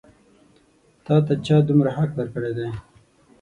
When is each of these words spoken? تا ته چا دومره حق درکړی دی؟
تا 1.05 1.15
ته 1.25 1.33
چا 1.45 1.57
دومره 1.67 1.89
حق 1.97 2.09
درکړی 2.17 2.51
دی؟ 2.57 2.67